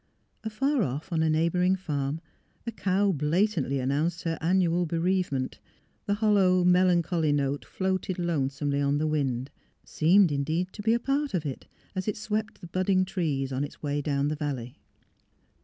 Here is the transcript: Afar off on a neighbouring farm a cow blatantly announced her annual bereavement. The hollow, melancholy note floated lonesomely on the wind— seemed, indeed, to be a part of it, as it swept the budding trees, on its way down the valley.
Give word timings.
Afar 0.43 0.81
off 0.81 1.11
on 1.13 1.21
a 1.21 1.29
neighbouring 1.29 1.75
farm 1.75 2.21
a 2.65 2.71
cow 2.71 3.11
blatantly 3.11 3.77
announced 3.77 4.23
her 4.23 4.39
annual 4.41 4.87
bereavement. 4.87 5.59
The 6.07 6.15
hollow, 6.15 6.63
melancholy 6.63 7.31
note 7.31 7.63
floated 7.63 8.17
lonesomely 8.17 8.81
on 8.81 8.97
the 8.97 9.05
wind— 9.05 9.51
seemed, 9.85 10.31
indeed, 10.31 10.73
to 10.73 10.81
be 10.81 10.95
a 10.95 10.99
part 10.99 11.35
of 11.35 11.45
it, 11.45 11.67
as 11.93 12.07
it 12.07 12.17
swept 12.17 12.61
the 12.61 12.67
budding 12.67 13.05
trees, 13.05 13.53
on 13.53 13.63
its 13.63 13.83
way 13.83 14.01
down 14.01 14.29
the 14.29 14.35
valley. 14.35 14.79